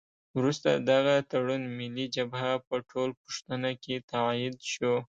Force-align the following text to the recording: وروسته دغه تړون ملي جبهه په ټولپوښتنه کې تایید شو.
وروسته 0.37 0.69
دغه 0.91 1.15
تړون 1.31 1.61
ملي 1.77 2.05
جبهه 2.15 2.51
په 2.67 2.75
ټولپوښتنه 2.89 3.69
کې 3.83 3.95
تایید 4.11 4.55
شو. 4.73 4.95